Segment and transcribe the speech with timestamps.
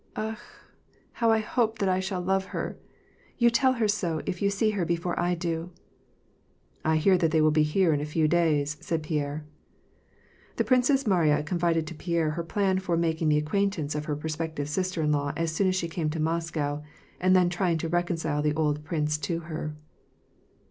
[0.15, 0.39] "Akh!
[1.11, 2.75] how I hope that I shall love her!
[2.79, 2.83] ^
[3.37, 5.69] You tell her so if you see her before I do.""
[6.93, 9.45] I hear that they will be here in a few days," said Pierre,
[10.55, 14.15] The Princess Mariya confided to Pierre her plan for mak ing the acquaintance of her
[14.15, 16.81] prospective sister in law as soon as she came to Moscow,
[17.19, 19.75] and then trying to reconcile the old prince to her.